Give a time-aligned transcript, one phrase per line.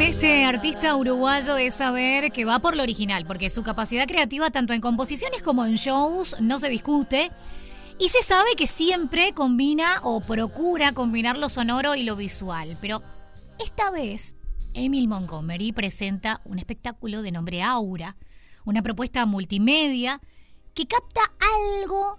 [0.00, 4.72] este artista uruguayo es saber que va por lo original, porque su capacidad creativa tanto
[4.72, 7.30] en composiciones como en shows no se discute.
[7.98, 12.78] Y se sabe que siempre combina o procura combinar lo sonoro y lo visual.
[12.80, 13.02] Pero
[13.58, 14.36] esta vez,
[14.72, 18.16] Emil Montgomery presenta un espectáculo de nombre Aura,
[18.64, 20.20] una propuesta multimedia
[20.72, 21.20] que capta
[21.82, 22.18] algo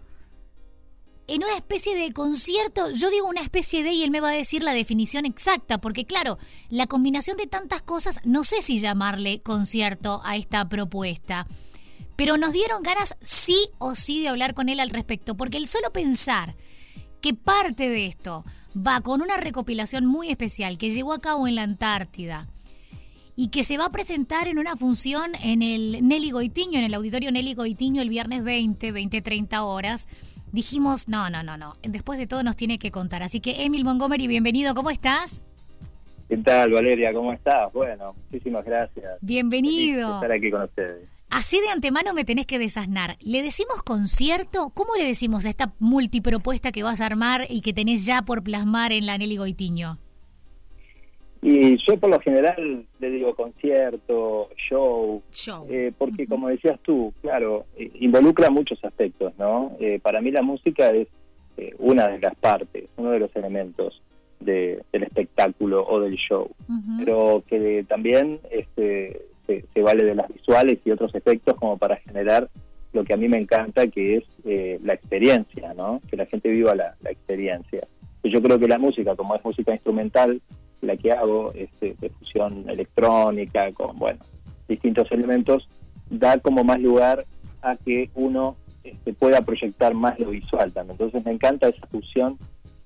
[1.28, 4.34] en una especie de concierto, yo digo una especie de y él me va a
[4.34, 6.38] decir la definición exacta, porque claro,
[6.70, 11.48] la combinación de tantas cosas, no sé si llamarle concierto a esta propuesta,
[12.16, 15.68] pero nos dieron ganas sí o sí de hablar con él al respecto, porque el
[15.68, 16.56] solo pensar
[17.22, 18.44] que parte de esto
[18.76, 22.48] va con una recopilación muy especial que llevó a cabo en la Antártida
[23.36, 26.94] y que se va a presentar en una función en el Nelly Goitiño, en el
[26.94, 30.08] auditorio Nelly Goitiño el viernes 20, 20, 30 horas
[30.52, 33.24] dijimos, no, no, no, no, después de todo nos tiene que contar.
[33.24, 35.46] Así que Emil Montgomery, bienvenido, ¿cómo estás?
[36.30, 37.14] ¿Qué tal, Valeria?
[37.14, 37.74] ¿Cómo estás?
[37.74, 39.18] Bueno, muchísimas gracias.
[39.22, 40.16] Bienvenido.
[40.16, 41.10] estar aquí con ustedes.
[41.30, 43.18] Así de antemano me tenés que desasnar.
[43.22, 44.70] ¿Le decimos concierto?
[44.74, 48.44] ¿Cómo le decimos a esta multipropuesta que vas a armar y que tenés ya por
[48.44, 49.98] plasmar en la Nelly Goitiño?
[51.44, 55.24] Y yo por lo general le digo concierto, show,
[55.70, 59.76] eh, porque como decías tú, claro, eh, involucra muchos aspectos, ¿no?
[59.80, 61.08] Eh, para mí la música es
[61.78, 64.02] una de las partes, uno de los elementos
[64.40, 66.50] del espectáculo o del show,
[66.98, 72.50] pero que también este, se, vale de las visuales y otros efectos como para generar
[72.94, 76.02] lo que a mí me encanta, que es la experiencia, ¿no?
[76.10, 77.88] Que la gente viva la, la experiencia.
[78.24, 80.42] Yo creo que la música, como es música instrumental,
[80.82, 84.20] la que hago, este, de fusión electrónica, con bueno,
[84.68, 85.68] distintos elementos,
[86.10, 87.26] da como más lugar
[87.62, 90.98] a que uno este, pueda proyectar más lo visual también.
[91.00, 92.38] Entonces me encanta esa fusión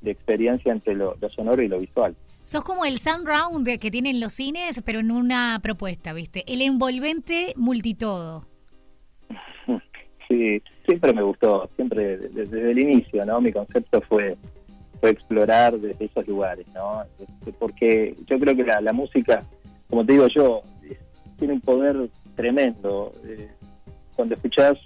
[0.01, 2.15] de experiencia entre lo, sonoro y lo visual.
[2.43, 6.43] Sos como el sound round que tienen los cines, pero en una propuesta, ¿viste?
[6.47, 8.47] El envolvente multitodo.
[10.27, 13.39] Sí, siempre me gustó, siempre desde el inicio, ¿no?
[13.39, 14.35] Mi concepto fue
[15.11, 17.03] explorar desde esos lugares, ¿no?
[17.19, 19.43] Este, porque yo creo que la, música,
[19.89, 20.61] como te digo yo,
[21.37, 23.11] tiene un poder tremendo.
[23.23, 23.49] Eh,
[24.15, 24.77] cuando escuchas,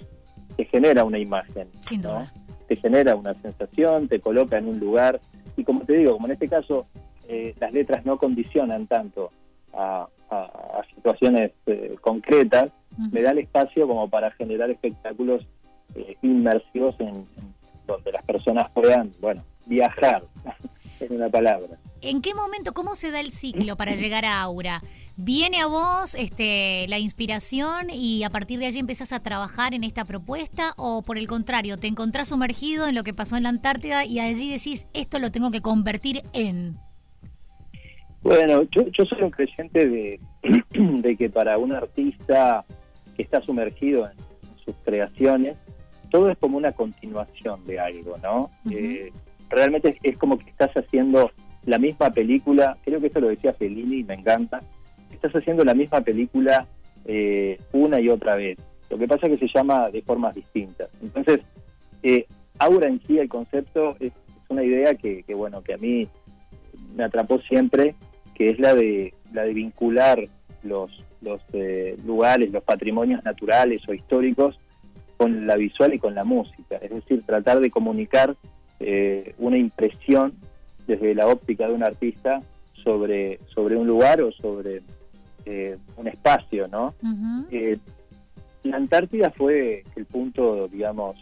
[0.55, 1.67] te genera una imagen.
[1.81, 2.31] Sin duda.
[2.67, 5.19] Te genera una sensación, te coloca en un lugar.
[5.57, 6.87] Y como te digo, como en este caso,
[7.27, 9.31] eh, las letras no condicionan tanto
[9.73, 10.07] a,
[10.95, 12.71] situaciones eh, concretas,
[13.11, 15.43] me da el espacio como para generar espectáculos
[16.21, 17.25] inmersivos en,
[17.89, 20.23] donde las personas puedan, bueno, viajar,
[20.99, 21.77] en una palabra.
[22.01, 24.81] ¿En qué momento, cómo se da el ciclo para llegar a Aura?
[25.17, 29.83] ¿Viene a vos este, la inspiración y a partir de allí empezás a trabajar en
[29.83, 30.73] esta propuesta?
[30.77, 34.19] ¿O por el contrario, te encontrás sumergido en lo que pasó en la Antártida y
[34.19, 36.77] allí decís, esto lo tengo que convertir en?
[38.21, 40.19] Bueno, yo, yo soy un creyente de,
[40.69, 42.63] de que para un artista
[43.17, 44.17] que está sumergido en
[44.63, 45.57] sus creaciones,
[46.11, 48.51] todo es como una continuación de algo, ¿no?
[48.71, 49.11] eh,
[49.49, 51.31] realmente es, como que estás haciendo
[51.65, 54.61] la misma película, creo que esto lo decía Fellini y me encanta,
[55.11, 56.67] estás haciendo la misma película
[57.05, 58.57] eh, una y otra vez.
[58.89, 60.89] Lo que pasa es que se llama de formas distintas.
[61.01, 61.41] Entonces,
[62.01, 62.25] eh,
[62.57, 64.11] Aura en sí, el concepto, es,
[64.49, 66.07] una idea que, bueno, que a mí
[66.95, 67.93] me atrapó siempre,
[68.33, 70.25] que es la de, la de vincular
[70.63, 74.59] los, los eh, lugares, los patrimonios naturales o históricos
[75.17, 76.77] con la visual y con la música.
[76.77, 78.35] Es decir, tratar de comunicar
[78.79, 80.33] eh, una impresión
[80.87, 82.41] desde la óptica de un artista
[82.83, 84.81] sobre, sobre un lugar o sobre
[85.45, 86.93] eh, un espacio, ¿no?
[87.51, 87.77] Eh,
[88.63, 91.15] la Antártida fue el punto, digamos,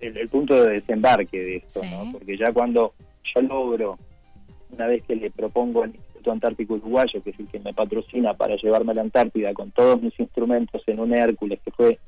[0.00, 2.12] el, punto de desembarque de esto, ¿no?
[2.12, 2.94] Porque ya cuando
[3.34, 3.98] yo logro,
[4.70, 8.34] una vez que le propongo al Instituto Antártico Uruguayo, que es el que me patrocina
[8.34, 11.98] para llevarme a la Antártida con todos mis instrumentos en un Hércules, que fue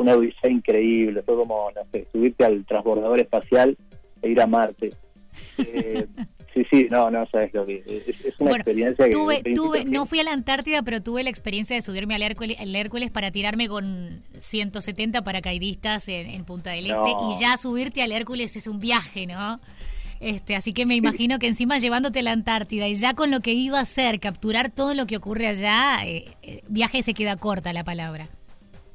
[0.00, 3.76] una odisea increíble, fue como, no sé, subirte al transbordador espacial
[4.22, 4.90] e ir a Marte.
[5.58, 6.06] Eh,
[6.54, 10.18] sí, sí, no, no sabes lo que es, una experiencia que tuve, tuve, no fui
[10.20, 14.22] a la Antártida, pero tuve la experiencia de subirme al Hércules, Hércules para tirarme con
[14.38, 19.60] 170 paracaidistas en, Punta del Este y ya subirte al Hércules es un viaje, ¿no?
[20.20, 23.40] Este, así que me imagino que encima llevándote a la Antártida y ya con lo
[23.40, 27.36] que iba a hacer, capturar todo lo que ocurre allá, eh, eh, viaje se queda
[27.36, 28.28] corta la palabra.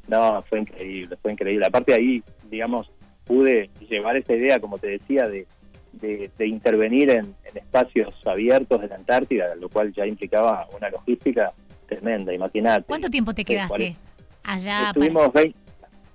[0.08, 1.66] No, fue increíble, fue increíble.
[1.66, 2.92] Aparte ahí, digamos,
[3.26, 5.48] pude llevar esa idea, como te decía, de,
[5.94, 11.54] de, intervenir en, espacios abiertos de la Antártida, lo cual ya implicaba una logística
[11.88, 12.84] tremenda, imagínate.
[12.86, 13.96] ¿Cuánto tiempo te quedaste
[14.44, 14.88] allá?
[14.88, 15.30] Estuvimos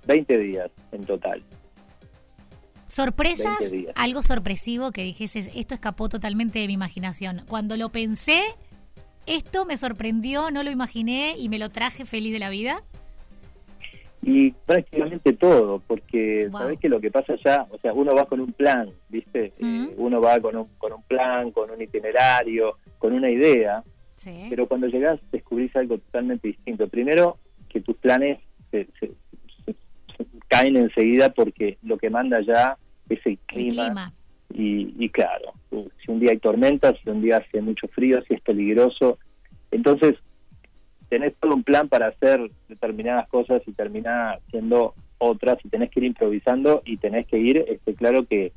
[0.05, 1.43] 20, días en total.
[2.87, 3.73] ¿Sorpresas?
[3.95, 7.41] Algo sorpresivo que dijese, esto escapó totalmente de mi imaginación.
[7.47, 8.41] Cuando lo pensé,
[9.25, 12.83] esto me sorprendió, no lo imaginé y me lo traje feliz de la vida?
[14.23, 18.39] Y prácticamente todo, porque sabes que lo que pasa ya, o sea, uno va con
[18.39, 19.51] un plan, ¿viste?
[19.57, 23.83] Eh, uno va con un, con un plan, con un itinerario, con una idea,
[24.49, 26.87] pero cuando llegas descubrís algo totalmente distinto.
[26.87, 27.37] Primero,
[27.67, 28.39] que tus planes
[28.69, 28.87] se,
[30.47, 32.77] caen enseguida porque lo que manda ya
[33.09, 34.13] es el clima.
[34.53, 38.33] Y, y, claro, si un día hay tormentas, si un día hace mucho frío, si
[38.33, 39.17] es peligroso,
[39.71, 40.15] entonces
[41.11, 45.99] tenés todo un plan para hacer determinadas cosas y termina siendo otras y tenés que
[45.99, 48.53] ir improvisando y tenés que ir, este, claro que,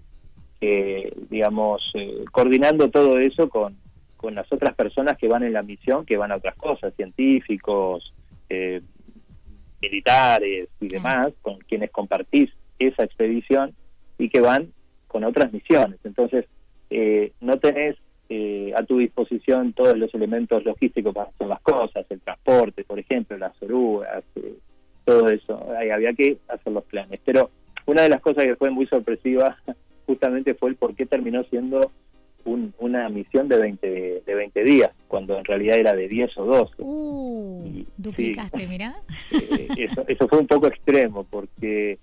[1.31, 3.77] digamos, eh, coordinando todo eso con,
[4.17, 8.15] con las otras personas que van en la misión, que van a otras cosas, científicos,
[8.49, 8.81] eh,
[9.83, 13.75] militares y demás, con quienes compartís esa expedición
[14.17, 14.73] y que van
[15.09, 15.99] con otras misiones.
[16.05, 16.47] Entonces,
[16.89, 17.97] eh, no tenés
[18.37, 22.99] eh, a tu disposición todos los elementos logísticos para hacer las cosas, el transporte, por
[22.99, 24.25] ejemplo, las orugas,
[25.05, 25.65] todo eso.
[25.79, 27.21] Ahí había que hacer los planes.
[27.25, 27.51] Pero
[27.87, 29.57] una de las cosas que fue muy sorpresiva
[30.07, 31.93] justamente fue el por qué terminó siendo
[32.79, 36.75] una misión de 20, de 20 días, cuando en realidad era de 10 o 12.
[36.79, 38.97] Uh, duplicaste, mira.
[39.33, 41.99] Eh, eso, eso fue un poco extremo, porque,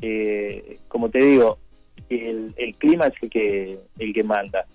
[0.00, 1.58] eh, como te digo,
[2.08, 4.66] el, el, clima es el que, el que manda.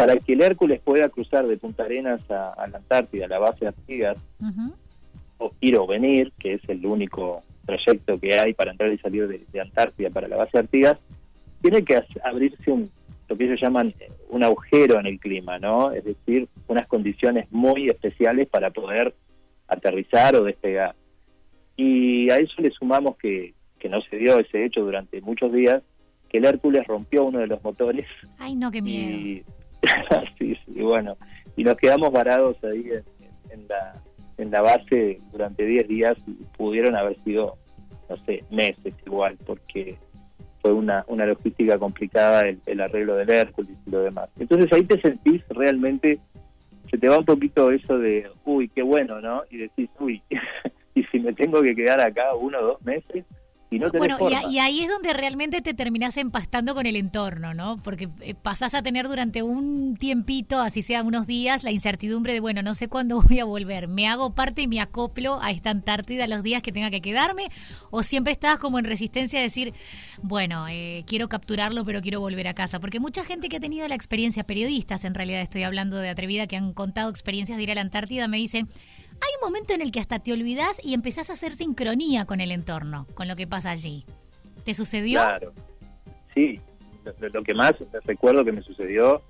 [0.00, 3.58] Para que el Hércules pueda cruzar de Punta Arenas a, la Antártida, a la base
[3.60, 4.16] de Artigas,
[5.36, 9.28] o ir o venir, que es el único trayecto que hay para entrar y salir
[9.28, 10.98] de, de Antártida para la base de Artigas,
[11.60, 12.90] tiene que abrirse un,
[13.28, 13.92] lo que ellos llaman
[14.30, 15.92] un agujero en el clima, ¿no?
[15.92, 19.14] Es decir, unas condiciones muy especiales para poder
[19.68, 20.94] aterrizar o despegar.
[21.76, 25.82] Y a eso le sumamos que, que no se dio ese hecho durante muchos días,
[26.30, 28.06] que el Hércules rompió uno de los motores.
[28.38, 29.10] Ay, no, qué miedo.
[29.10, 29.44] Y,
[30.38, 31.16] sí, sí, bueno,
[31.56, 32.90] y nos quedamos varados ahí
[33.50, 33.94] en, la,
[34.38, 37.56] en la base durante 10 días y pudieron haber sido,
[38.08, 39.98] no sé, meses igual, porque
[40.60, 44.28] fue una, una logística complicada el, arreglo del Hércules y lo demás.
[44.38, 46.18] Entonces ahí te sentís realmente,
[46.90, 49.42] se te va un poquito eso de, uy, qué bueno, ¿no?
[49.50, 50.22] Y decís, uy,
[50.94, 53.24] y si me tengo que quedar acá uno o dos meses,
[53.70, 54.16] bueno,
[54.50, 57.80] y, ahí es donde realmente te terminás empastando con el entorno, ¿no?
[57.82, 62.40] Porque eh, pasás a tener durante un tiempito, así sea unos días, la incertidumbre de,
[62.40, 63.86] bueno, no sé cuándo voy a volver.
[63.86, 67.48] ¿Me hago parte y me acoplo a esta Antártida los días que tenga que quedarme?
[67.90, 69.72] ¿O siempre estás como en resistencia a decir,
[70.20, 72.80] bueno, eh, quiero capturarlo, pero quiero volver a casa?
[72.80, 76.48] Porque mucha gente que ha tenido la experiencia, periodistas en realidad, estoy hablando de Atrevida,
[76.48, 78.68] que han contado experiencias de ir a la Antártida, me dicen,
[79.20, 82.40] hay un momento en el que hasta te olvidas y empezás a hacer sincronía con
[82.40, 84.04] el entorno, con lo que pasa allí.
[84.64, 85.20] ¿Te sucedió?
[85.20, 85.52] Claro,
[86.34, 86.60] sí.
[87.32, 87.74] Lo, que más
[88.04, 89.22] recuerdo que me sucedió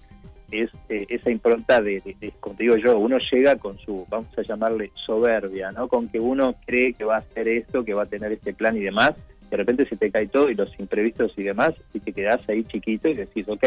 [0.51, 2.03] es eh, esa impronta de,
[2.41, 5.89] como te digo yo, uno llega con su, vamos a llamarle soberbia, ¿no?
[5.89, 8.77] Con que uno cree que va a hacer esto, que va a tener este plan
[8.77, 9.15] y demás,
[9.51, 12.65] de repente se te cae todo y los imprevistos y demás, y te quedás ahí
[12.65, 13.65] chiquito y decís, ok,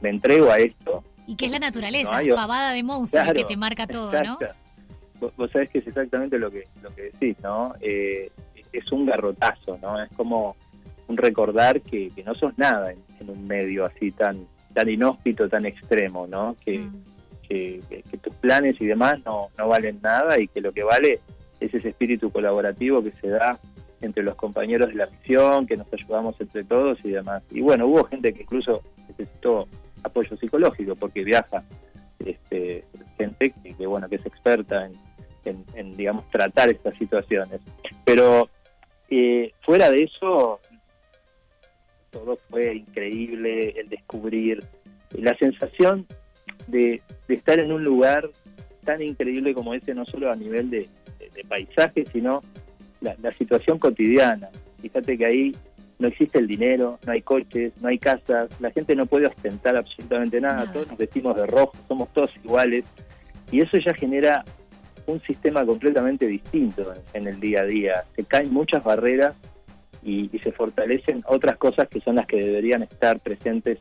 [0.00, 1.04] me entrego a esto.
[1.26, 4.38] Y que es la naturaleza, pavada de monstruos que te marca todo, ¿no?
[5.20, 7.74] Vos, sabés que es exactamente lo que, lo que decís, ¿no?
[7.80, 8.30] Eh,
[8.72, 10.00] es un garrotazo, ¿no?
[10.02, 10.56] Es como
[11.08, 16.26] un recordar que, no sos nada en, un medio así tan tan inhóspito, tan extremo,
[16.28, 16.56] ¿no?
[16.64, 17.02] Que, mm.
[17.48, 21.20] que, tus planes y demás no, no valen nada y que lo que vale
[21.58, 23.58] es ese espíritu colaborativo que se da
[24.00, 27.42] entre los compañeros de la misión, que nos ayudamos entre todos y demás.
[27.50, 29.66] Y bueno, hubo gente que incluso necesitó
[30.02, 31.62] apoyo psicológico porque viaja
[32.24, 32.84] este,
[33.18, 34.92] gente que, bueno que es experta en,
[35.44, 37.60] en, digamos, tratar estas situaciones.
[38.04, 38.48] Pero
[39.08, 40.60] eh, fuera de eso,
[42.10, 44.62] todo fue increíble, el descubrir
[45.12, 46.06] la sensación
[46.66, 48.30] de, estar en un lugar
[48.84, 50.88] tan increíble como ese, no solo a nivel de,
[51.48, 52.42] paisaje, sino
[53.00, 54.50] la, situación cotidiana.
[54.80, 55.56] Fíjate que ahí
[55.98, 59.76] no existe el dinero, no hay coches, no hay casas, la gente no puede ostentar
[59.76, 62.84] absolutamente nada, todos nos vestimos de rojo, somos todos iguales,
[63.50, 64.44] y eso ya genera
[65.10, 68.04] un sistema completamente distinto en, el día a día.
[68.16, 69.34] Se caen muchas barreras
[70.02, 73.78] y, se fortalecen otras cosas que son las que deberían estar presentes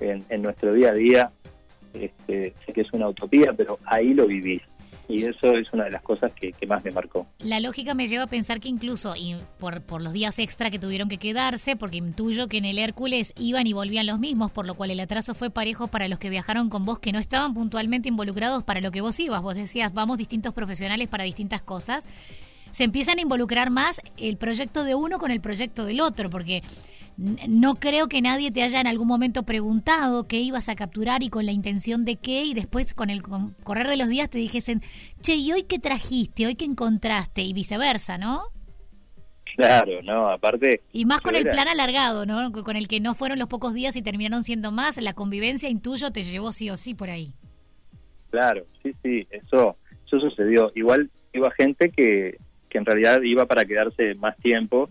[0.00, 1.30] en, nuestro día a día.
[1.94, 4.62] Este, sé que es una utopía, pero ahí lo vivís.
[5.16, 7.26] Y eso es una de las cosas que, más me marcó.
[7.38, 10.78] La lógica me lleva a pensar que incluso, y por, por los días extra que
[10.78, 14.66] tuvieron que quedarse, porque intuyo que en el Hércules iban y volvían los mismos, por
[14.66, 17.54] lo cual el atraso fue parejo para los que viajaron con vos, que no estaban
[17.54, 19.40] puntualmente involucrados para lo que vos ibas.
[19.40, 22.06] Vos decías, vamos distintos profesionales para distintas cosas.
[22.70, 26.62] Se empiezan a involucrar más el proyecto de uno con el proyecto del otro, porque
[27.16, 31.30] no creo que nadie te haya en algún momento preguntado qué ibas a capturar y
[31.30, 34.80] con la intención de qué, y después con el correr de los días te dijesen,
[35.20, 36.46] che, ¿y hoy qué trajiste?
[36.46, 37.42] ¿Hoy qué encontraste?
[37.42, 38.42] Y viceversa, ¿no?
[39.56, 40.82] Claro, no, aparte...
[40.92, 42.52] Y más con el plan alargado, ¿no?
[42.52, 46.10] Con el que no fueron los pocos días y terminaron siendo más, la convivencia intuyo
[46.10, 47.32] te llevó sí o sí por ahí.
[48.30, 50.70] Claro, sí, sí, eso, eso sucedió.
[50.74, 52.36] Igual iba gente que,
[52.68, 54.90] que en realidad iba para quedarse más tiempo,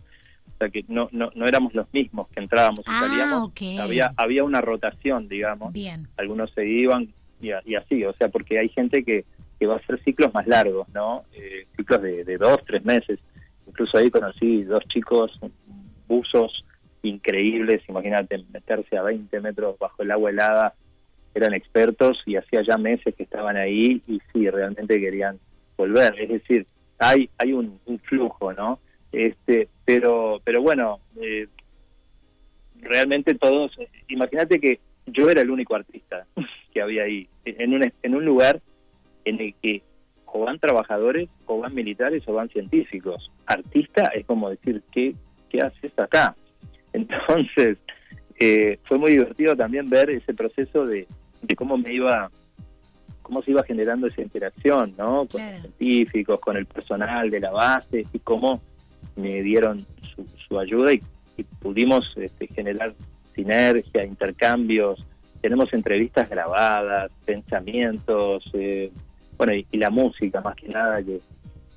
[0.55, 3.51] o sea que no, no, no éramos los mismos que entrábamos y ah, salíamos.
[3.79, 5.73] Había, había una rotación, digamos.
[5.73, 6.07] Bien.
[6.17, 9.25] Algunos se iban y, así, o sea, porque hay gente que,
[9.59, 11.23] que va a hacer ciclos más largos, ¿no?
[11.33, 13.19] Eh, ciclos de, de dos, tres meses
[13.67, 15.37] incluso ahí conocí dos chicos
[16.07, 16.63] buzos
[17.03, 20.73] increíbles, imagínate meterse a 20 metros bajo el agua helada,
[21.33, 25.39] eran expertos y hacía ya meses que estaban ahí y sí, realmente querían
[25.77, 26.65] volver, es decir,
[26.97, 28.79] hay hay un, flujo, ¿no?
[29.15, 31.47] Este, pero pero bueno, eh,
[32.81, 33.71] realmente todos,
[34.09, 36.25] imagínate que yo era el único artista
[36.73, 38.61] que había ahí, en un, en un lugar
[39.23, 39.81] en el que
[40.25, 43.31] o van trabajadores, o van militares, o van científicos.
[43.45, 45.15] Artista es como decir, ¿qué,
[45.49, 46.35] qué haces acá?
[46.91, 47.77] Entonces,
[48.37, 51.07] eh, fue muy divertido también ver ese proceso de,
[51.55, 52.29] cómo me iba
[53.21, 55.25] cómo se iba generando esa interacción, ¿no?
[55.31, 58.61] Con los científicos, con el personal de la base y cómo
[59.15, 59.85] me dieron
[60.47, 61.01] su, ayuda y,
[61.59, 62.95] pudimos este, generar
[63.33, 65.05] sinergia, intercambios.
[65.41, 68.91] Tenemos entrevistas grabadas, pensamientos, eh,
[69.37, 71.19] bueno, y, la música más que nada, que,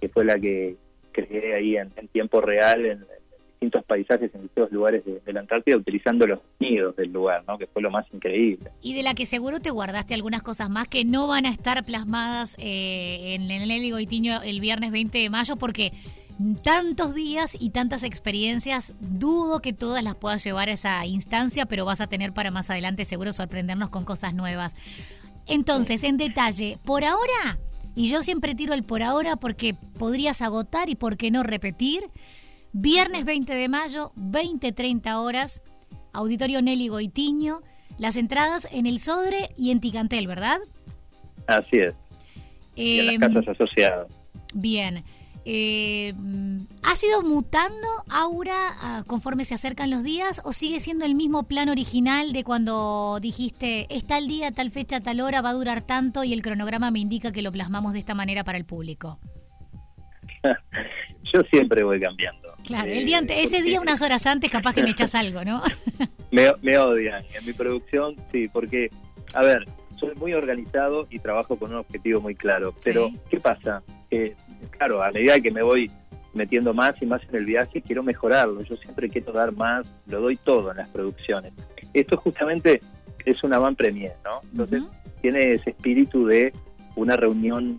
[0.09, 0.76] fue la que
[1.12, 3.04] creé ahí en, tiempo real en,
[3.50, 7.59] distintos paisajes, en distintos lugares de, la Antártida, utilizando los sonidos del lugar, ¿no?
[7.59, 8.71] que fue lo más increíble.
[8.80, 11.85] Y de la que seguro te guardaste algunas cosas más que no van a estar
[11.85, 15.92] plasmadas eh, en el Nelly Goitiño el viernes 20 de mayo, porque
[16.62, 21.85] tantos días y tantas experiencias, dudo que todas las puedas llevar a esa instancia, pero
[21.85, 24.76] vas a tener para más adelante seguro sorprendernos con cosas nuevas.
[25.47, 27.59] Entonces, en detalle, por ahora,
[27.95, 32.04] y yo siempre tiro el por ahora porque podrías agotar y por qué no repetir,
[32.73, 35.62] viernes 20 de mayo, 20-30 horas,
[36.12, 37.62] Auditorio Nelly Goitiño,
[37.99, 40.59] las entradas en el Sodre y en Ticantel, ¿verdad?
[41.47, 41.95] Así es.
[42.76, 44.07] y en las em, casas asociadas.
[44.54, 45.02] Bien.
[45.50, 46.12] Eh,
[46.82, 48.52] ¿Ha sido mutando Aura
[48.82, 53.18] ah, conforme se acercan los días o sigue siendo el mismo plan original de cuando
[53.18, 56.90] dijiste, está el día, tal fecha, tal hora, va a durar tanto y el cronograma
[56.90, 59.18] me indica que lo plasmamos de esta manera para el público?
[61.32, 62.54] Yo siempre voy cambiando.
[62.66, 65.62] Claro, el día eh, ese día unas horas antes capaz que me echas algo, ¿no?
[66.30, 67.24] me, me odian.
[67.32, 68.90] En mi producción, sí, porque,
[69.32, 69.64] a ver,
[69.98, 72.74] soy muy organizado y trabajo con un objetivo muy claro.
[72.84, 73.82] Pero, ¿qué pasa?
[74.70, 75.90] Claro, a medida que me voy
[76.34, 78.62] metiendo más y más en el viaje, quiero mejorarlo.
[78.62, 81.52] Yo siempre quiero dar más, lo doy todo en las producciones.
[81.92, 82.80] Esto justamente
[83.24, 84.40] es una van premier, ¿no?
[84.50, 84.84] Entonces,
[85.20, 86.52] tiene ese espíritu de
[86.96, 87.78] una reunión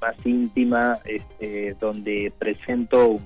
[0.00, 3.18] más íntima, este, donde presento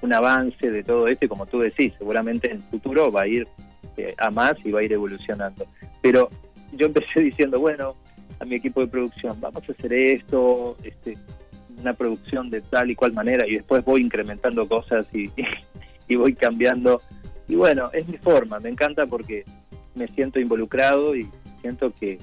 [0.00, 3.26] un, avance de todo esto y como tú decís, seguramente en el futuro va a
[3.26, 3.48] ir
[3.96, 5.64] eh, a más y va a ir evolucionando.
[6.02, 6.28] Pero
[6.76, 7.96] yo empecé diciendo, bueno,
[8.40, 11.16] a mi equipo de producción, vamos a hacer esto, este,
[11.78, 15.30] una producción de tal y cual manera, y después voy incrementando cosas y,
[16.08, 17.00] y voy cambiando.
[17.48, 19.44] Y bueno, es mi forma, me encanta porque
[19.94, 21.28] me siento involucrado y
[21.60, 22.18] siento que,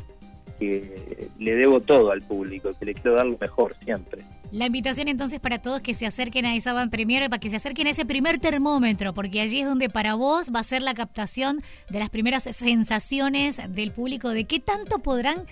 [0.60, 4.22] que le debo todo al público, que le quiero dar lo mejor siempre.
[4.52, 7.56] La invitación entonces para todos que se acerquen a esa van premier, para que se
[7.56, 10.94] acerquen a ese primer termómetro, porque allí es donde para vos va a ser la
[10.94, 15.46] captación de las primeras sensaciones del público, de qué tanto podrán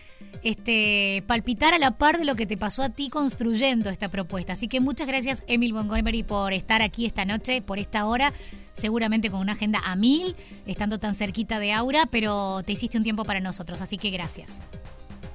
[0.44, 4.52] este, palpitar a la par de lo que te pasó a ti construyendo esta propuesta.
[4.52, 8.34] Así que muchas gracias Emil Montgomery por estar aquí esta noche, por esta hora,
[8.74, 13.06] seguramente con una agenda a mil, estando tan cerquita de Aura, pero te hiciste un
[13.06, 14.62] tiempo para nosotros, así que gracias.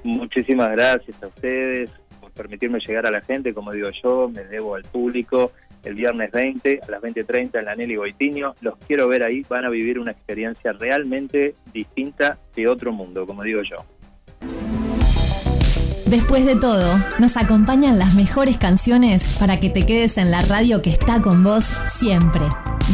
[0.02, 1.90] Muchísimas gracias a ustedes
[2.34, 5.52] permitirme llegar a la gente, como digo yo, me debo al público.
[5.82, 8.54] El viernes 20 a las 20.30 en la Nelly Goitiño.
[8.62, 13.42] Los quiero ver ahí, van a vivir una experiencia realmente distinta de otro mundo, como
[13.42, 13.84] digo yo.
[16.06, 20.80] Después de todo, nos acompañan las mejores canciones para que te quedes en la radio
[20.80, 22.42] que está con vos siempre.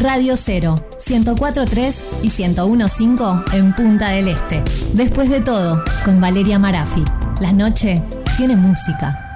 [0.01, 4.63] Radio 0, 104.3 y 101.5 en Punta del Este.
[4.95, 7.05] Después de todo, con Valeria Marafi.
[7.41, 8.03] La noche
[8.39, 9.30] tiene música.